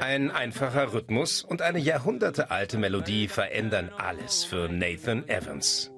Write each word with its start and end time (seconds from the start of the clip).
Ein 0.00 0.30
einfacher 0.30 0.92
Rhythmus 0.92 1.42
und 1.42 1.62
eine 1.62 1.78
jahrhundertealte 1.80 2.78
Melodie 2.78 3.28
verändern 3.28 3.90
alles 3.96 4.44
für 4.44 4.68
Nathan 4.68 5.28
Evans. 5.28 5.90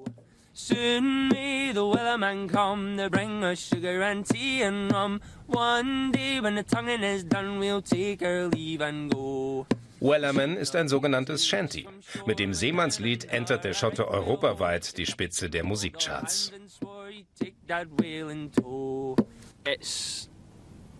Soon 0.53 1.27
may 1.27 1.71
the 1.71 1.81
wellerman 1.81 2.47
come 2.47 2.97
to 2.97 3.11
bring 3.11 3.43
us 3.43 3.59
sugar 3.59 4.01
and 4.01 4.25
tea 4.27 4.63
and 4.63 4.91
rum. 4.91 5.21
One 5.45 6.11
day 6.11 6.41
when 6.41 6.55
the 6.55 6.63
tonguing 6.63 7.03
is 7.03 7.23
done, 7.23 7.59
we'll 7.59 7.83
take 7.83 8.25
our 8.25 8.49
leave 8.49 8.81
and 8.81 9.13
go. 9.13 9.67
Wellerman 9.99 10.57
ist 10.57 10.75
ein 10.75 10.87
sogenanntes 10.87 11.47
Shanty. 11.47 11.87
Mit 12.25 12.39
dem 12.39 12.55
Seemannslied 12.55 13.25
entert 13.25 13.63
der 13.65 13.75
Schotte 13.75 14.07
europaweit 14.07 14.97
die 14.97 15.05
Spitze 15.05 15.51
der 15.51 15.63
Musikcharts. 15.63 16.51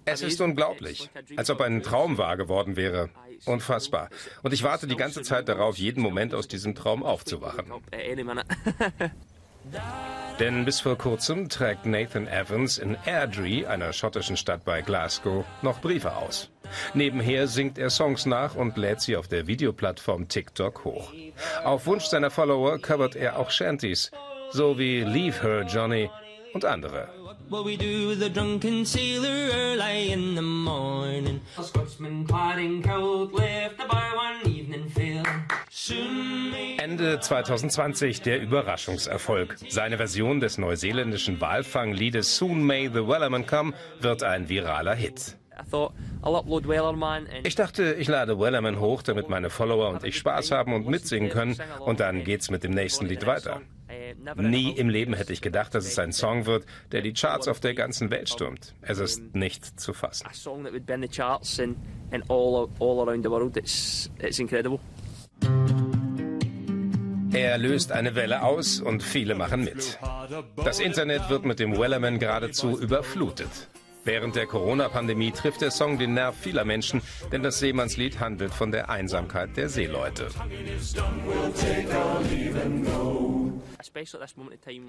Es 0.07 0.21
ist 0.21 0.39
unglaublich, 0.39 1.09
als 1.35 1.49
ob 1.49 1.59
ein 1.61 1.83
Traum 1.83 2.17
wahr 2.17 2.37
geworden 2.37 2.77
wäre. 2.77 3.09
Unfassbar. 3.45 4.09
Und 4.41 4.53
ich 4.53 4.63
warte 4.63 4.87
die 4.87 4.95
ganze 4.95 5.21
Zeit 5.21 5.49
darauf, 5.49 5.77
jeden 5.77 6.01
Moment 6.01 6.33
aus 6.33 6.47
diesem 6.47 6.75
Traum 6.75 7.03
aufzuwachen. 7.03 7.65
Denn 10.39 10.63
bis 10.65 10.79
vor 10.79 10.97
kurzem 10.97 11.49
trägt 11.49 11.85
Nathan 11.85 12.27
Evans 12.27 12.77
in 12.77 12.95
Airdrie, 13.05 13.65
einer 13.65 13.91
schottischen 13.91 14.37
Stadt 14.37 14.63
bei 14.63 14.81
Glasgow, 14.81 15.43
noch 15.61 15.81
Briefe 15.81 16.15
aus. 16.15 16.49
Nebenher 16.93 17.47
singt 17.47 17.77
er 17.77 17.89
Songs 17.89 18.25
nach 18.25 18.55
und 18.55 18.77
lädt 18.77 19.01
sie 19.01 19.17
auf 19.17 19.27
der 19.27 19.47
Videoplattform 19.47 20.29
TikTok 20.29 20.85
hoch. 20.85 21.11
Auf 21.65 21.85
Wunsch 21.85 22.05
seiner 22.05 22.31
Follower 22.31 22.79
covert 22.79 23.15
er 23.15 23.39
auch 23.39 23.51
Shanties, 23.51 24.11
so 24.51 24.77
wie 24.77 25.01
Leave 25.01 25.41
Her 25.41 25.63
Johnny 25.63 26.09
und 26.57 26.65
andere. 26.65 27.07
Ende 36.77 37.19
2020 37.19 38.21
der 38.21 38.41
Überraschungserfolg. 38.41 39.57
Seine 39.69 39.97
Version 39.97 40.39
des 40.39 40.57
neuseeländischen 40.57 41.39
Walfangliedes 41.39 42.37
Soon 42.37 42.63
May 42.63 42.87
the 42.87 43.07
Wellerman 43.07 43.45
Come 43.45 43.73
wird 43.99 44.23
ein 44.23 44.49
viraler 44.49 44.95
Hit. 44.95 45.37
Ich 47.43 47.55
dachte, 47.55 47.93
ich 47.93 48.07
lade 48.07 48.39
Wellerman 48.39 48.79
hoch, 48.79 49.01
damit 49.03 49.29
meine 49.29 49.49
Follower 49.49 49.89
und 49.89 50.03
ich 50.03 50.17
Spaß 50.17 50.51
haben 50.51 50.73
und 50.73 50.87
mitsingen 50.87 51.29
können 51.29 51.57
und 51.79 51.99
dann 51.99 52.23
geht's 52.23 52.49
mit 52.49 52.63
dem 52.63 52.71
nächsten 52.71 53.07
Lied 53.07 53.25
weiter. 53.25 53.61
Nie 54.35 54.71
im 54.71 54.89
Leben 54.89 55.13
hätte 55.13 55.33
ich 55.33 55.41
gedacht, 55.41 55.73
dass 55.73 55.85
es 55.85 55.97
ein 55.99 56.11
Song 56.11 56.45
wird, 56.45 56.65
der 56.91 57.01
die 57.01 57.13
Charts 57.13 57.47
auf 57.47 57.59
der 57.59 57.73
ganzen 57.73 58.11
Welt 58.11 58.29
stürmt. 58.29 58.73
Es 58.81 58.99
ist 58.99 59.35
nicht 59.35 59.79
zu 59.79 59.93
fassen. 59.93 60.27
Er 67.33 67.57
löst 67.57 67.91
eine 67.91 68.15
Welle 68.15 68.43
aus 68.43 68.79
und 68.81 69.03
viele 69.03 69.35
machen 69.35 69.63
mit. 69.63 69.99
Das 70.63 70.79
Internet 70.79 71.29
wird 71.29 71.45
mit 71.45 71.59
dem 71.59 71.77
Wellerman 71.77 72.19
geradezu 72.19 72.79
überflutet. 72.79 73.69
Während 74.07 74.37
der 74.37 74.47
Corona-Pandemie 74.47 75.31
trifft 75.31 75.59
der 75.59 75.69
Song 75.69 75.97
den 75.97 76.13
Nerv 76.13 76.33
vieler 76.39 76.63
Menschen, 76.63 77.01
denn 77.33 77.43
das 77.43 77.59
Seemannslied 77.59 78.21
handelt 78.21 78.53
von 78.53 78.71
der 78.71 78.89
Einsamkeit 78.89 79.57
der 79.57 79.67
Seeleute. 79.67 80.29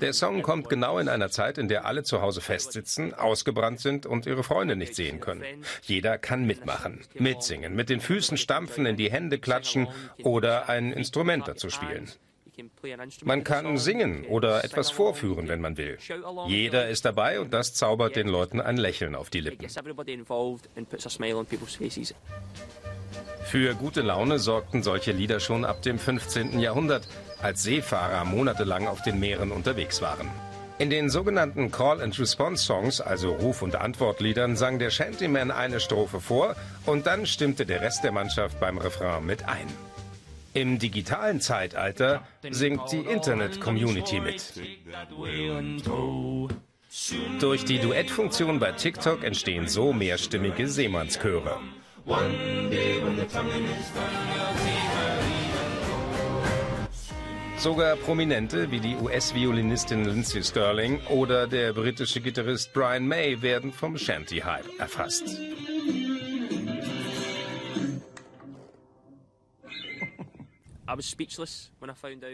Der 0.00 0.12
Song 0.12 0.42
kommt 0.42 0.68
genau 0.68 0.98
in 1.00 1.08
einer 1.08 1.30
Zeit, 1.30 1.58
in 1.58 1.66
der 1.66 1.84
alle 1.84 2.04
zu 2.04 2.22
Hause 2.22 2.40
festsitzen, 2.40 3.12
ausgebrannt 3.12 3.80
sind 3.80 4.06
und 4.06 4.24
ihre 4.26 4.44
Freunde 4.44 4.76
nicht 4.76 4.94
sehen 4.94 5.18
können. 5.18 5.42
Jeder 5.82 6.16
kann 6.16 6.46
mitmachen, 6.46 7.00
mitsingen, 7.14 7.74
mit 7.74 7.90
den 7.90 7.98
Füßen 7.98 8.36
stampfen, 8.36 8.86
in 8.86 8.96
die 8.96 9.10
Hände 9.10 9.40
klatschen 9.40 9.88
oder 10.22 10.68
ein 10.68 10.92
Instrument 10.92 11.48
dazu 11.48 11.70
spielen. 11.70 12.08
Man 13.24 13.44
kann 13.44 13.78
singen 13.78 14.24
oder 14.26 14.64
etwas 14.64 14.90
vorführen, 14.90 15.48
wenn 15.48 15.60
man 15.60 15.76
will. 15.76 15.98
Jeder 16.46 16.88
ist 16.88 17.04
dabei 17.04 17.40
und 17.40 17.52
das 17.52 17.74
zaubert 17.74 18.16
den 18.16 18.28
Leuten 18.28 18.60
ein 18.60 18.76
Lächeln 18.76 19.14
auf 19.14 19.30
die 19.30 19.40
Lippen. 19.40 19.66
Für 23.44 23.74
gute 23.74 24.02
Laune 24.02 24.38
sorgten 24.38 24.82
solche 24.82 25.12
Lieder 25.12 25.40
schon 25.40 25.64
ab 25.64 25.82
dem 25.82 25.98
15. 25.98 26.58
Jahrhundert, 26.58 27.08
als 27.40 27.62
Seefahrer 27.62 28.24
monatelang 28.24 28.86
auf 28.86 29.02
den 29.02 29.18
Meeren 29.20 29.52
unterwegs 29.52 30.02
waren. 30.02 30.28
In 30.78 30.90
den 30.90 31.10
sogenannten 31.10 31.72
Call-and-Response-Songs, 31.72 33.00
also 33.00 33.32
Ruf- 33.32 33.62
und 33.62 33.74
Antwortliedern, 33.74 34.54
sang 34.54 34.78
der 34.78 34.90
Shantyman 34.90 35.50
eine 35.50 35.80
Strophe 35.80 36.20
vor 36.20 36.54
und 36.86 37.06
dann 37.06 37.26
stimmte 37.26 37.66
der 37.66 37.80
Rest 37.80 38.04
der 38.04 38.12
Mannschaft 38.12 38.60
beim 38.60 38.78
Refrain 38.78 39.26
mit 39.26 39.48
ein. 39.48 39.66
Im 40.54 40.78
digitalen 40.78 41.40
Zeitalter 41.40 42.26
singt 42.50 42.90
die 42.90 43.00
Internet-Community 43.00 44.20
mit. 44.20 44.52
Durch 47.40 47.64
die 47.64 47.78
Duettfunktion 47.78 48.58
bei 48.58 48.72
TikTok 48.72 49.22
entstehen 49.22 49.68
so 49.68 49.92
mehrstimmige 49.92 50.68
Seemannschöre. 50.68 51.60
Sogar 57.58 57.96
Prominente 57.96 58.70
wie 58.70 58.80
die 58.80 58.96
US-Violinistin 58.96 60.04
Lindsay 60.04 60.42
Sterling 60.42 61.00
oder 61.08 61.46
der 61.46 61.72
britische 61.72 62.20
Gitarrist 62.20 62.72
Brian 62.72 63.06
May 63.06 63.42
werden 63.42 63.72
vom 63.72 63.98
Shanty-Hype 63.98 64.78
erfasst. 64.78 65.38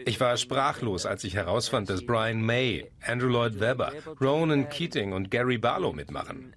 Ich 0.05 0.19
war 0.19 0.37
sprachlos, 0.37 1.05
als 1.05 1.23
ich 1.23 1.35
herausfand, 1.35 1.89
dass 1.89 2.05
Brian 2.05 2.41
May, 2.41 2.91
Andrew 3.05 3.27
Lloyd 3.27 3.59
Webber, 3.59 3.91
Ronan 4.21 4.69
Keating 4.69 5.13
und 5.13 5.29
Gary 5.29 5.57
Barlow 5.57 5.93
mitmachen. 5.93 6.55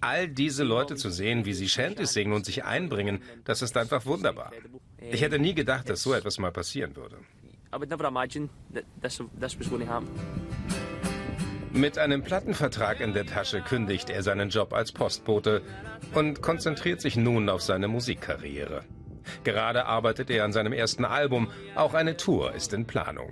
All 0.00 0.28
diese 0.28 0.64
Leute 0.64 0.96
zu 0.96 1.10
sehen, 1.10 1.44
wie 1.44 1.52
sie 1.52 1.68
Shanties 1.68 2.12
singen 2.12 2.32
und 2.32 2.46
sich 2.46 2.64
einbringen, 2.64 3.22
das 3.44 3.62
ist 3.62 3.76
einfach 3.76 4.06
wunderbar. 4.06 4.52
Ich 4.98 5.20
hätte 5.20 5.38
nie 5.38 5.54
gedacht, 5.54 5.88
dass 5.90 6.02
so 6.02 6.14
etwas 6.14 6.38
mal 6.38 6.52
passieren 6.52 6.96
würde. 6.96 7.18
Mit 11.72 11.98
einem 11.98 12.22
Plattenvertrag 12.22 13.00
in 13.00 13.12
der 13.12 13.26
Tasche 13.26 13.60
kündigt 13.60 14.08
er 14.08 14.22
seinen 14.22 14.48
Job 14.48 14.72
als 14.72 14.92
Postbote 14.92 15.62
und 16.14 16.40
konzentriert 16.40 17.02
sich 17.02 17.16
nun 17.16 17.50
auf 17.50 17.60
seine 17.60 17.86
Musikkarriere. 17.88 18.84
Gerade 19.44 19.86
arbeitet 19.86 20.30
er 20.30 20.44
an 20.44 20.52
seinem 20.52 20.72
ersten 20.72 21.04
Album. 21.04 21.48
Auch 21.74 21.94
eine 21.94 22.16
Tour 22.16 22.52
ist 22.54 22.72
in 22.72 22.86
Planung. 22.86 23.30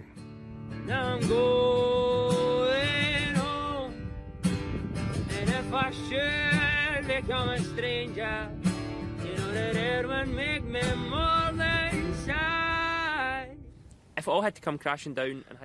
become 7.06 7.50
a 7.50 7.58
stranger, 7.60 8.48
that 9.52 9.76
it 9.76 10.08
would 10.08 10.28
make 10.28 10.64
me 10.64 10.80
more 11.10 11.52
than. 11.52 11.73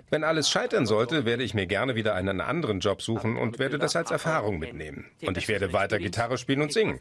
Wenn 0.09 0.23
alles 0.23 0.49
scheitern 0.49 0.85
sollte, 0.85 1.25
werde 1.25 1.43
ich 1.43 1.53
mir 1.53 1.67
gerne 1.67 1.95
wieder 1.95 2.15
einen 2.15 2.41
anderen 2.41 2.79
Job 2.79 3.01
suchen 3.01 3.37
und 3.37 3.59
werde 3.59 3.77
das 3.77 3.95
als 3.95 4.11
Erfahrung 4.11 4.59
mitnehmen. 4.59 5.05
Und 5.25 5.37
ich 5.37 5.47
werde 5.47 5.73
weiter 5.73 5.99
Gitarre 5.99 6.37
spielen 6.37 6.61
und 6.61 6.73
singen. 6.73 6.99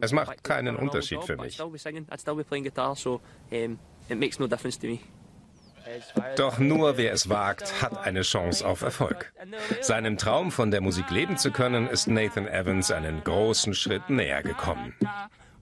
Es 0.00 0.12
macht 0.12 0.44
keinen 0.44 0.76
Unterschied 0.76 1.22
für 1.24 1.36
mich. 1.36 1.60
Doch 6.36 6.58
nur 6.58 6.96
wer 6.96 7.12
es 7.12 7.28
wagt, 7.28 7.82
hat 7.82 7.98
eine 7.98 8.22
Chance 8.22 8.66
auf 8.66 8.82
Erfolg. 8.82 9.32
Seinem 9.80 10.18
Traum 10.18 10.50
von 10.50 10.70
der 10.70 10.80
Musik 10.80 11.10
leben 11.10 11.36
zu 11.36 11.50
können, 11.50 11.88
ist 11.88 12.06
Nathan 12.06 12.46
Evans 12.46 12.90
einen 12.90 13.24
großen 13.24 13.74
Schritt 13.74 14.08
näher 14.10 14.42
gekommen. 14.42 14.94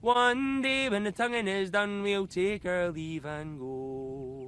One 0.01 0.61
day 0.61 0.89
when 0.89 1.03
the 1.03 1.11
tonguing 1.11 1.47
is 1.47 1.71
done, 1.71 2.03
we'll 2.03 2.25
take 2.25 2.65
our 2.65 2.89
leave 2.89 3.25
and 3.25 3.59
go. 3.59 4.38